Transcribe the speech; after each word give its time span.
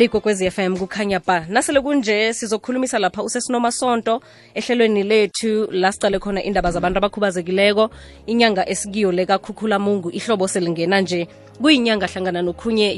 likwekwezi 0.00 0.50
FM 0.50 0.76
kukhanya 0.76 1.20
ba 1.20 1.46
nasele 1.48 1.80
kunje 1.80 2.32
sizokhulumisa 2.32 2.98
lapha 2.98 3.22
usesinomasonto 3.22 4.20
ehlelweni 4.54 5.02
lethu 5.02 5.68
la 5.70 5.92
sicale 5.92 6.18
khona 6.18 6.42
indaba 6.42 6.70
zabantu 6.70 6.98
abakhubazekileko. 6.98 7.90
Inyanga 8.26 8.68
esikiyo 8.68 9.12
lekakhukhula 9.12 9.78
mungu 9.78 10.10
ihlobo 10.10 10.48
selingena 10.48 11.00
nje. 11.00 11.28
Kuyinyanga 11.60 12.06
hlangana 12.06 12.42
nokhunye 12.42 12.96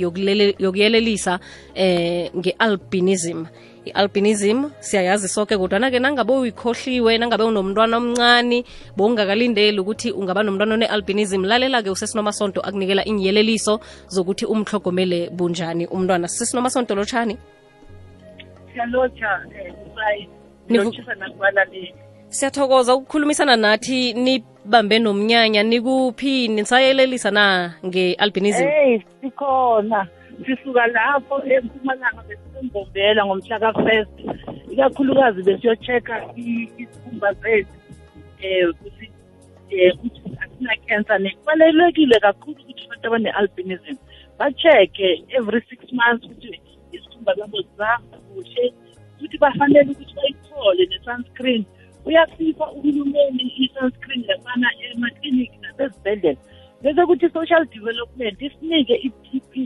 yokuyelelisa 0.59 1.41
eh 1.75 2.31
nge-albinism 2.37 3.47
i-albinism 3.87 4.71
siyayazi 4.81 5.29
soke 5.29 5.57
kodwana-ke 5.57 5.99
nangabe 5.99 6.33
uyikhohliwe 6.33 7.19
nangabe 7.19 7.45
unomntwana 7.45 7.97
omncane 7.97 8.65
bowungakalindeli 8.97 9.81
ukuthi 9.81 10.13
ungaba 10.13 10.43
nomntwana 10.43 10.75
one-albinism 10.75 11.45
lalela-ke 11.45 11.91
usesinomasonto 11.91 12.61
akunikela 12.61 13.05
inyeleliso 13.05 13.81
zokuthi 14.09 14.47
umhlogomele 14.47 15.31
bunjani 15.31 15.87
umntwana. 15.87 16.29
Sesinomasonto 16.29 16.95
lotshani 16.95 17.39
um 20.71 20.93
siyathokoza 22.29 22.95
ukukhulumisana 22.95 23.57
nathi 23.57 24.13
nibambe 24.13 24.99
nomnyanya 24.99 25.63
nikuphi 25.63 26.49
nisayelelisa 26.49 27.31
na 27.31 27.75
nge-albinism 27.87 28.65
hey 28.65 29.01
sikhona 29.21 30.07
sisuka 30.45 30.87
lapho 30.87 31.37
empumalanga 31.55 32.23
besimbombela 32.29 33.21
ngomhla 33.27 33.57
ka-first. 33.63 34.17
Ikakhulukazi 34.73 35.41
besiyo-check-a 35.47 36.17
isikhumba 36.37 37.29
zethu 37.41 37.77
um 38.43 38.71
ukuthi 38.71 39.07
um 39.73 39.91
ukuthi 39.95 40.21
asina-cancer 40.43 41.19
kubalulekile 41.39 42.17
kakhulu 42.25 42.59
ukuthi 42.63 42.83
abantu 42.87 43.07
abane-albinism 43.09 43.97
ba-check-e 44.39 45.09
every 45.37 45.61
six 45.71 45.81
months 45.93 46.25
ukuthi 46.27 46.61
isikhumba 46.93 47.35
zabo 47.35 47.59
zihamba 47.69 48.17
kuhle 48.27 48.65
futhi 49.19 49.39
bafanele 49.39 49.91
ukuthi 49.93 50.15
bayithole 50.15 50.83
ne-sunscreen. 50.91 51.65
Uyasipha 52.07 52.67
uhulumeni 52.77 53.45
i-sunscreen 53.63 54.23
lefana 54.29 54.69
emaklinikhi 54.85 55.59
nasezibhedlela. 55.63 56.41
Bese 56.83 57.07
kuthi 57.07 57.27
i-social 57.27 57.65
development 57.67 58.43
isinike 58.43 58.95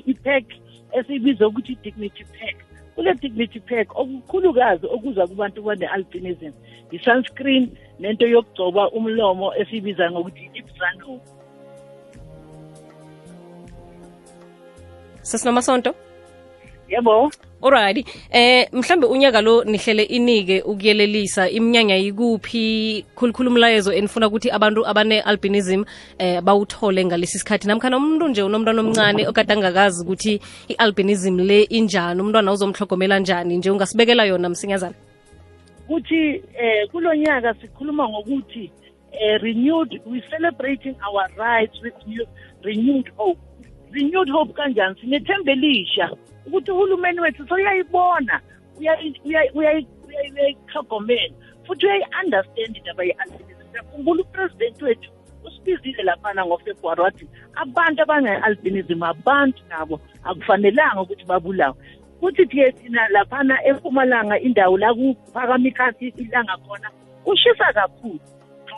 i-pack 0.06 0.44
esiyibiza 0.92 1.48
ukuthi 1.48 1.72
i-dignity 1.72 2.24
pack 2.24 2.56
kule 2.94 3.14
dignity 3.14 3.60
pack 3.60 3.98
okukhulukazi 3.98 4.86
okuza 4.86 5.26
kubantu 5.26 5.62
bane-albinism 5.62 6.52
i-sunscreen 6.90 7.70
nento 8.00 8.26
yokugcoba 8.26 8.90
umlomo 8.90 9.54
esiyibiza 9.60 10.10
ngokuthi 10.10 10.42
i-ipsano 10.44 11.20
sesinomasonto 15.22 15.94
yebo. 16.88 17.30
Olright 17.62 18.06
eh 18.30 18.68
mhlambe 18.72 19.06
unyaka 19.06 19.40
lo 19.42 19.64
nihlele 19.64 20.02
inike 20.02 20.62
ukuyelelisa 20.62 21.48
iminyanya 21.50 21.96
yikuphi 21.96 23.04
khulukhulu 23.14 23.50
umlayezo 23.50 23.92
enifuna 23.92 24.26
ukuthi 24.26 24.50
abantu 24.50 24.86
abane-albinism 24.86 25.84
eh 26.18 26.40
bawuthole 26.40 27.04
ngalesi 27.04 27.38
sikhathi. 27.38 27.68
Namkhana 27.68 27.96
umuntu 27.96 28.28
nje 28.28 28.42
unomntwana 28.42 28.80
omncane 28.80 29.28
okade 29.28 29.52
angakazi 29.52 30.04
ukuthi 30.04 30.40
i-albinism 30.68 31.38
le 31.38 31.62
injani 31.62 32.20
umntwana 32.20 32.52
uzomhlogomela 32.52 33.18
njani 33.18 33.56
nje 33.56 33.70
ungasibekela 33.70 34.24
yona 34.24 34.48
msinyazana? 34.48 34.94
Kuthi 35.86 36.42
eh 36.58 36.88
kulo 36.92 37.14
nyaka 37.14 37.54
sikhuluma 37.54 38.08
ngokuthi 38.08 38.70
eh, 39.12 39.40
renewed 39.42 40.00
we 40.06 40.22
celebrating 40.30 40.96
our 41.08 41.26
rights 41.36 41.82
with 41.82 41.94
new, 42.06 42.26
renewed 42.62 43.08
hope 43.16 43.38
renewed 43.92 44.28
hope 44.28 44.52
kanjani? 44.54 45.00
Sinethembe 45.00 45.52
elisha. 45.52 46.10
Ukuthi 46.46 46.70
uhulumeni 46.70 47.20
wethu 47.20 47.48
soyayibona 47.48 48.40
uyayihlogomela 49.54 51.34
futhi 51.66 51.86
uyayi-understand 51.86 52.76
indaba 52.76 53.04
ye-albinism 53.04 53.66
siyakhumbula 53.72 54.22
upresident 54.22 54.82
wethu 54.82 55.10
usibizile 55.44 56.02
laphana 56.02 56.46
ngofebruwari 56.46 57.00
wathi 57.00 57.28
abantu 57.54 58.02
abane-albinism 58.02 59.02
abantu 59.02 59.62
nabo. 59.68 60.00
Akufanelanga 60.24 61.00
ukuthi 61.00 61.24
babulawe. 61.24 61.76
Futhi 62.20 62.46
thiye 62.46 62.72
thina 62.72 63.08
laphana 63.08 63.64
empumalanga 63.64 64.40
indawo 64.40 64.78
la 64.78 64.94
kuphakama 64.94 65.68
ikhasi 65.68 66.08
ilanga 66.08 66.56
khona 66.56 66.90
kushisa 67.24 67.72
kakhulu. 67.72 68.20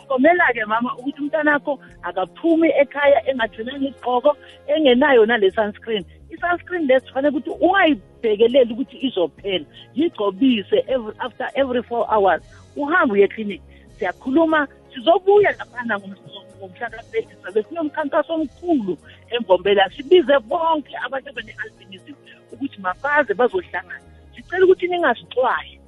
Hlogomela-ke 0.09 0.65
mama 0.65 0.95
ukuthi 0.97 1.21
umntanakho 1.21 1.79
akaphumi 2.03 2.69
ekhaya 2.81 3.29
engathwelanga 3.29 3.87
isigqoko 3.87 4.37
engenayo 4.67 5.25
nale 5.25 5.51
sunscreen. 5.51 6.05
I-sunscreen 6.31 6.87
le 6.87 6.99
sifanele 6.99 7.37
ukuthi 7.37 7.49
ungayibhekeleli 7.49 8.73
ukuthi 8.73 8.97
izophela 9.07 9.65
yigcobise 9.95 10.83
every, 10.87 11.13
after 11.19 11.47
every 11.55 11.83
four 11.83 12.05
hours. 12.09 12.41
Uhambe 12.75 13.13
uye 13.13 13.27
clinic. 13.27 13.61
Siyakhuluma 13.99 14.67
sizobuya 14.93 15.51
laphana 15.51 15.99
ngomhla 15.99 16.89
ka-thirty 16.89 17.35
sabe 17.43 17.63
sinomkhankaso 17.63 18.33
omkhulu 18.33 18.97
embombela 19.29 19.89
sibize 19.95 20.39
bonke 20.39 20.95
abantu 21.05 21.29
abane-albinism 21.29 22.15
ukuthi 22.51 22.81
mabaze 22.81 23.33
bazohlangana. 23.33 24.01
Sicela 24.35 24.65
ukuthi 24.65 24.87
ningasixwayi. 24.87 25.78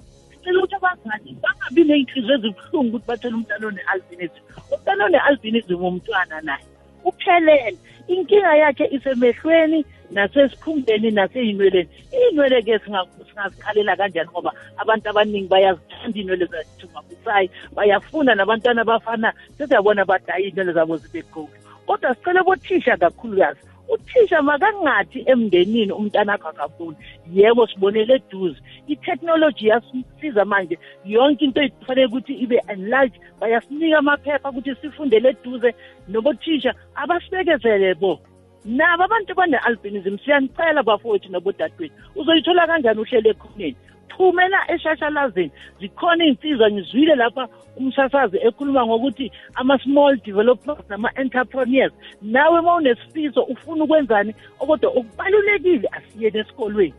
Sicela 0.41 0.59
ukuthi 0.59 0.75
abangani 0.75 1.37
bangabi 1.43 1.81
ney'nhliziyo 1.85 2.35
ezibuhlungu 2.35 2.97
ukuthi 2.97 3.07
bathole 3.07 3.35
umntwana 3.35 3.67
one-albinism 3.67 4.43
umntwana 4.73 5.05
one-albinism 5.05 5.81
umntwana 5.83 6.41
naye. 6.41 6.65
Uphelele. 7.05 7.77
Inkinga 8.07 8.55
yakhe 8.55 8.85
isemehlweni 8.95 9.85
nasesikhumbeni 10.11 11.11
naseyinweleni 11.11 11.89
iy'nwele-ke 12.13 12.79
singazikhalela 12.79 13.95
kanjani 13.95 14.29
ngoba 14.29 14.51
abantu 14.81 15.09
abaningi 15.09 15.47
bayazithanda 15.47 16.17
iy'nwele 16.19 16.45
zethu 16.51 16.85
mabusayi 16.93 17.47
bayafuna 17.75 18.35
nabantwana 18.35 18.83
bafana 18.83 19.33
sesiyabona 19.57 20.05
badayi 20.05 20.45
iy'nwele 20.49 20.73
zabo 20.73 20.97
zibe 20.97 21.21
gold. 21.31 21.53
Kodwa 21.85 22.15
sicele 22.15 22.41
bothisha 22.43 22.97
kakhulukazi 22.97 23.70
uthisha 23.93 24.41
makangathi 24.41 25.23
emndenini 25.31 25.91
umntanakho 25.91 26.47
akafuni 26.49 26.97
yebo 27.33 27.67
sibonele 27.67 28.13
eduze. 28.15 28.59
I-technology 28.87 29.67
yasisiza 29.67 30.45
manje. 30.45 30.77
Yonke 31.05 31.45
into 31.45 31.61
ifanele 31.61 32.07
ukuthi 32.07 32.33
ibe 32.33 32.61
enlarge 32.67 33.19
bayasinika 33.39 33.97
amaphepha 33.97 34.49
ukuthi 34.49 34.75
sifundele 34.81 35.29
eduze. 35.29 35.75
Nobothisha 36.07 36.73
abasibekezele 36.95 37.93
bo. 37.95 38.19
Nabo 38.65 39.03
abantu 39.03 39.33
bane-albinism 39.35 40.17
siyanicela 40.17 40.83
bafowethu 40.83 41.31
nabodadewethu. 41.31 41.95
Uzoyithola 42.15 42.67
kanjani 42.67 42.99
uhlele 43.01 43.29
ekhoneni? 43.29 43.75
Phumela 44.17 44.71
eshashalazini 44.73 45.51
zikhona 45.79 46.25
iy'nsizwa 46.25 46.71
ngizwile 46.71 47.15
lapha 47.15 47.47
umsasazi 47.77 48.37
ekhuluma 48.47 48.85
ngokuthi 48.85 49.31
ama-small 49.55 50.17
developers 50.17 50.89
nama-entrepreneurs. 50.89 51.93
Nawe 52.21 52.59
uma 52.59 52.75
unesifiso 52.75 53.43
ufuna 53.43 53.83
ukwenzani? 53.83 54.35
Kodwa 54.57 54.89
okubalulekile 54.89 55.87
asiyeni 55.91 56.39
esikolweni 56.39 56.93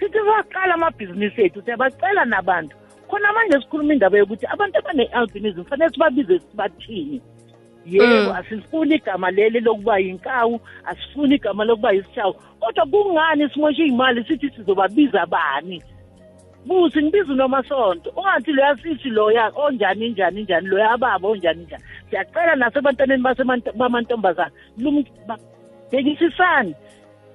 sithi 0.00 0.18
saqala 0.18 0.74
amabhizinisi 0.74 1.42
ethu 1.42 1.62
siyabacela 1.62 2.24
nabantu. 2.24 2.76
Khona 3.08 3.32
manje 3.32 3.60
sikhuluma 3.60 3.92
indaba 3.92 4.18
yokuthi 4.18 4.46
abantu 4.46 4.78
abane-albinism 4.78 5.64
fanele 5.64 5.90
sibabize 5.92 6.38
sibathini. 6.38 7.20
Yebo 7.86 8.34
asifuni 8.34 8.94
igama 8.94 9.30
leli 9.30 9.60
lokuba 9.60 9.98
yinkawu 9.98 10.60
asifuni 10.84 11.34
igama 11.34 11.64
lokuba 11.64 11.92
yisishawu 11.92 12.34
kodwa 12.60 12.86
kungani 12.86 13.50
simoshe 13.50 13.82
iy'mali 13.84 14.24
sithi 14.24 14.50
sizobabiza 14.50 15.26
bani? 15.26 15.82
Busi 16.66 17.02
ngibiza 17.02 17.32
unomasonto 17.32 18.10
ungathi 18.16 18.52
loya 18.52 18.76
sisi 18.82 19.08
loya 19.08 19.52
onjani 19.54 20.08
njani 20.10 20.42
njani 20.42 20.68
loya 20.68 20.96
baba 20.96 21.28
onjani 21.28 21.62
njani. 21.64 21.84
Siyacela 22.10 22.56
nasebantwaneni 22.56 23.22
bamantombazana 23.74 24.50
bhekisisani 25.90 26.74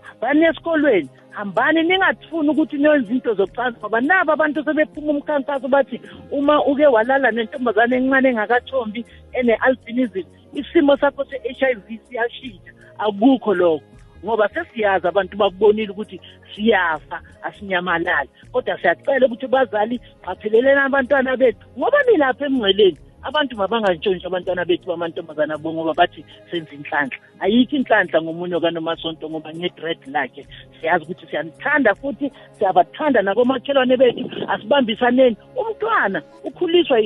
hambani 0.02 0.46
esikolweni 0.46 1.10
hambani 1.30 1.84
ningathifuni 1.84 2.50
ukuthi 2.50 2.78
niyenze 2.78 3.14
into 3.14 3.34
zokucansa 3.34 3.80
ngoba 3.80 4.02
nabo 4.02 4.32
abantu 4.32 4.64
sebephuma 4.64 5.12
umkhankaso 5.12 5.68
bathi 5.68 6.02
uma 6.32 6.66
uke 6.66 6.88
walala 6.88 7.32
nentombazane 7.32 7.96
encane 7.98 8.30
engakathombi 8.30 9.06
ene-albinism 9.34 10.28
isimo 10.54 10.98
sakho 10.98 11.26
se-h 11.26 11.64
i 11.64 11.76
v 11.76 12.00
siyashintsha. 12.08 12.72
Akukho 12.98 13.54
lokho. 13.54 13.95
Ngoba 14.26 14.50
sesiyazi 14.50 15.08
abantu 15.08 15.38
bakubonile 15.38 15.92
ukuthi 15.92 16.22
siyafa 16.56 17.22
asinyamalali. 17.44 18.30
Kodwa 18.52 18.78
siyacela 18.82 19.26
ukuthi 19.26 19.48
bazali 19.48 20.00
qapheleleni 20.26 20.80
abantwana 20.80 21.38
bethu. 21.38 21.66
Ngoba 21.78 21.98
nilapha 22.04 22.46
emngceleni 22.46 22.98
abantu 23.24 23.58
mabangantshontsha 23.58 24.28
abantwana 24.28 24.66
bethu 24.66 24.86
bamantombazana 24.90 25.58
bo 25.58 25.74
ngoba 25.74 25.94
bathi 25.94 26.26
senza 26.50 26.74
inhlanhla. 26.74 27.18
Ayikho 27.40 27.76
inhlanhla 27.76 28.22
ngomunye 28.22 28.60
kanomasonto 28.60 29.30
ngoba 29.30 29.54
ngedred 29.54 30.02
lakhe. 30.08 30.48
Siyazi 30.82 31.04
ukuthi 31.06 31.28
siyanithanda 31.28 31.96
futhi 31.96 32.32
siyabathanda 32.58 33.22
nakomakhelwane 33.22 33.98
bethu. 33.98 34.26
Asibambisaneni. 34.50 35.38
Umntwana 35.56 36.22
ukhuliswa 36.44 36.98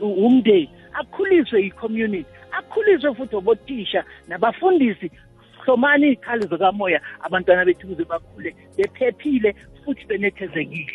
umndeni 0.00 0.70
akhuliswe 0.94 1.62
yi-community 1.62 2.26
akhuliswe 2.52 3.14
futhi 3.14 3.36
obothisha 3.36 4.04
nabafundisi 4.28 5.10
hlomani 5.64 6.06
iy'khali 6.12 6.46
zikamoya 6.46 7.00
abantwana 7.20 7.64
bethu 7.64 7.86
ukuze 7.86 8.04
bakhule 8.04 8.54
bephephile 8.76 9.54
futhi 9.84 10.06
benethezekile. 10.06 10.94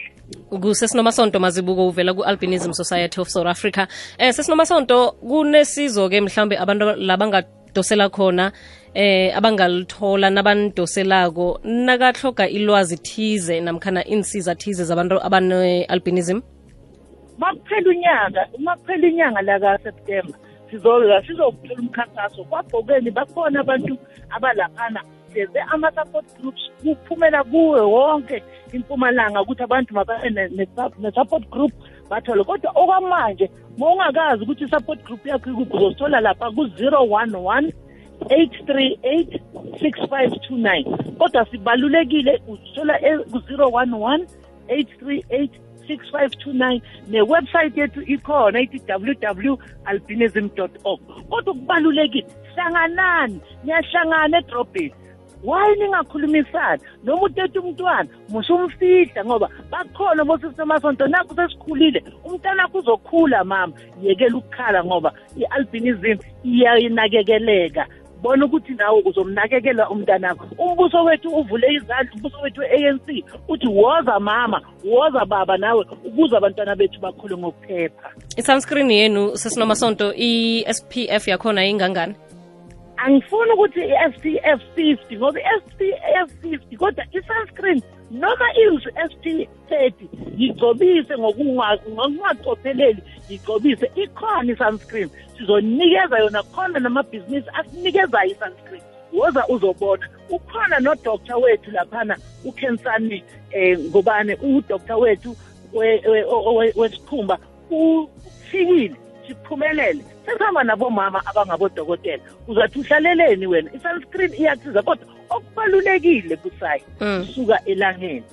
Kusesinomasonto 0.49 1.39
mazibuko 1.39 1.87
uvela 1.87 2.13
ku-albinism 2.13 2.71
society 2.73 3.21
of 3.21 3.29
south 3.29 3.47
africa. 3.47 3.87
Eh 4.17 4.33
sesinomasonto 4.33 5.11
kunesizo-ke 5.29 6.21
mhlawumbe 6.21 6.57
abantu 6.57 6.85
labangadosela 6.97 8.09
khona 8.09 8.51
eh 8.93 9.37
abangalithola 9.37 10.29
nabanidoselako 10.29 11.59
nakahloga 11.63 12.47
ilwazi 12.47 12.97
thize 12.97 13.61
namkhana 13.61 14.05
insiza 14.05 14.55
thize 14.55 14.83
zabantu 14.83 15.15
abane-albinism? 15.27 16.41
Makuphela 17.37 17.89
unyaka 17.89 18.41
makuphela 18.59 19.07
inyanga 19.07 19.41
laka-september 19.41 20.35
sizola 20.71 21.23
sizokuthola 21.25 21.79
umkhankaso. 21.79 22.43
Kwabhokeni 22.43 23.11
bakhona 23.11 23.59
abantu 23.59 23.97
abalaphana 24.29 25.01
seze 25.33 25.59
ama-support 25.73 26.25
groups 26.41 26.61
kuphumela 26.83 27.43
kuwe 27.43 27.81
wonke 27.81 28.43
impumalanga 28.73 29.41
ukuthi 29.41 29.63
abantu 29.63 29.93
mababe 29.93 30.29
ne-support 30.29 31.49
group 31.49 31.71
bathole. 32.09 32.43
Kodwa 32.43 32.71
okwamanje 32.75 33.49
ma 33.77 33.91
ungakazi 33.91 34.43
ukuthi 34.43 34.63
i-support 34.63 35.03
group 35.03 35.25
yakho 35.25 35.49
ikuphi 35.49 35.75
uzosithola 35.77 36.21
lapha 36.21 36.51
ku-zero 36.51 36.99
one 37.09 37.35
one 37.35 37.73
838 38.29 39.39
6529 39.81 41.17
kodwa 41.17 41.45
sibalulekile 41.45 42.41
usithola 42.47 42.99
ku-011 43.31 44.25
838 44.67 45.66
6529 45.87 46.81
newebsite 47.09 47.81
yethu 47.81 48.01
ikhona 48.01 48.59
ithi 48.59 48.81
www 48.89 49.57
albinism 49.85 50.49
org. 50.83 51.01
Kodwa 51.29 51.53
kubalulekile 51.53 52.27
hlanganani 52.55 53.39
niyahlangana 53.63 54.37
edrobheni. 54.37 54.93
Why 55.43 55.75
ningakhulumisani? 55.75 56.81
Noma 57.03 57.21
uthethe 57.21 57.59
umntwana 57.59 58.09
musumfihla 58.29 59.25
ngoba 59.25 59.49
bakhona 59.71 60.25
bosisemasonto 60.25 61.07
nakho 61.07 61.35
sesikhulile 61.35 62.03
umntwana 62.25 62.63
akho 62.63 62.79
uzokhula 62.79 63.43
mama. 63.43 63.73
Yekela 64.01 64.37
ukukhala 64.37 64.83
ngoba 64.83 65.13
i-albinism 65.37 66.19
iyayinakekeleka. 66.43 67.85
Bona 68.21 68.45
ukuthi 68.45 68.73
nawe 68.73 69.01
uzomnakekela 69.05 69.89
umntanakho 69.89 70.45
umbuso 70.57 71.03
wethu 71.03 71.29
uvule 71.29 71.67
izandla 71.73 72.13
umbuso 72.15 72.37
wethu 72.43 72.61
we-anc 72.61 73.07
uthi 73.47 73.67
woza 73.67 74.19
mama 74.19 74.61
woza 74.85 75.25
baba 75.25 75.57
nawe 75.57 75.85
ukuze 76.05 76.37
abantwana 76.37 76.75
bethu 76.75 76.99
bakhule 76.99 77.37
ngokuphepha. 77.37 78.09
I-sunscreen 78.37 78.91
yenu 78.91 79.37
sesinomasonto 79.37 80.13
i-spf 80.15 81.27
yakhona 81.27 81.65
ingangani? 81.65 82.15
Angifuni 82.97 83.51
ukuthi 83.51 83.79
i-SPF 83.79 84.61
50 84.77 85.17
ngoba 85.17 85.39
i-SPF 85.39 86.29
50 86.43 86.77
kodwa 86.77 87.03
i-sunscreen 87.11 87.81
noma 88.11 88.47
iyi-SP 88.55 89.47
30 89.69 90.16
yigcobise 90.37 91.17
ngokungacopheleli 91.17 93.01
yigcobise 93.29 93.91
ikhona 93.95 94.53
i-sunscreen. 94.53 95.09
Sizonikeza 95.37 96.19
yona 96.19 96.43
khona 96.43 96.79
namabhizinisi 96.79 97.49
asinikezayo 97.53 98.31
i-sunscreen. 98.31 98.81
Woza 99.13 99.47
uzobona 99.47 100.07
ukhona 100.29 100.79
nodoktar 100.79 101.37
wethu 101.37 101.71
laphana 101.71 102.17
ukhensani 102.45 103.23
um 103.55 103.79
ngobane 103.89 104.35
udoktar 104.35 104.97
wethu 104.97 105.35
wesikhumba. 106.75 107.37
Ufikile 107.69 108.95
siphumelele. 109.27 110.03
Sesihamba 110.25 110.63
nabomama 110.63 111.25
abangabodokotela. 111.25 112.23
Uzathi 112.47 112.79
uhlaleleni 112.79 113.47
wena 113.47 113.71
i-sunscreen 113.73 114.33
iyasiza 114.33 114.81
kodwa 114.81 115.07
okubalulekile 115.29 116.35
kusayi 116.35 116.83
suka 117.35 117.65
elangeni 117.65 118.23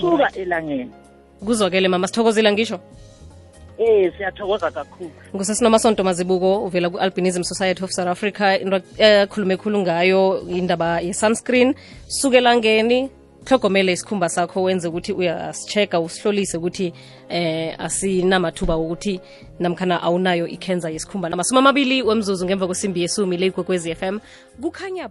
suka 0.00 0.32
elangeni. 0.32 0.90
Kuzwakele 1.44 1.88
mama 1.88 2.06
sithokozile 2.08 2.52
ngisho? 2.52 2.80
Eh 3.78 4.12
siyathokoza 4.16 4.70
kakhulu. 4.70 5.10
Ngusesinomasonto 5.34 6.04
mazibuko 6.04 6.64
uvela 6.64 6.90
ku-albinism 6.90 7.42
society 7.42 7.84
of 7.84 7.90
south 7.90 8.08
africa. 8.08 8.58
Into 8.60 8.80
ekhulume 8.98 9.56
khulu 9.56 9.82
ngayo 9.82 10.42
indaba 10.48 11.00
ye-sunscreen. 11.00 11.74
Suke 12.06 12.36
elangeni 12.36 13.10
hlogomele 13.46 13.92
isikhumba 13.92 14.28
sakho 14.28 14.62
wenze 14.62 14.88
ukuthi 14.88 15.12
uyasicheka 15.12 16.00
usihlolise 16.00 16.56
ukuthi 16.56 16.92
eh 17.28 17.74
asinamathuba 17.78 18.76
wokuthi 18.76 19.20
namkhana 19.60 20.02
awunayo 20.02 20.46
ikhenza 20.46 20.90
yesikhumba. 20.90 21.28
Namasumi 21.28 21.58
amabili 21.58 22.02
wemzuzu 22.02 22.44
ngemva 22.44 22.66
kwesimbi 22.66 23.02
yesumi 23.02 23.36
le 23.36 23.46
igwekwezi 23.46 23.94
FM 23.94 24.18
kukhanya 24.62 25.08